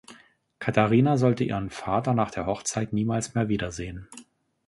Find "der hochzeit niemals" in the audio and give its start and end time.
2.31-3.35